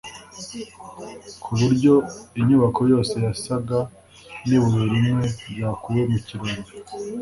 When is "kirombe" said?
6.27-6.69